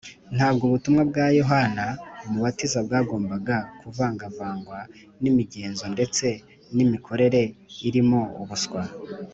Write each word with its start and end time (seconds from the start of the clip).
”ntabwo 0.35 0.63
ubutumwa 0.65 1.01
bwa 1.09 1.25
yohana 1.39 1.85
umubatiza 2.27 2.77
bwagombaga 2.85 3.57
kuvangavangwa 3.79 4.77
n’imigenzo 5.21 5.85
ndetse 5.95 6.27
n’imikorere 6.75 7.41
irimo 7.87 8.21
ubuswa 8.41 8.81